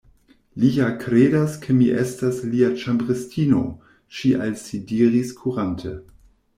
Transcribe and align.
“Li 0.61 0.69
ja 0.77 0.87
kredas 1.03 1.57
ke 1.65 1.75
mi 1.81 1.91
estas 2.05 2.41
lia 2.55 2.71
ĉambristino,” 2.85 3.63
ŝi 4.19 4.35
al 4.49 4.61
si 4.67 4.85
diris, 4.93 5.39
kurante. 5.45 5.99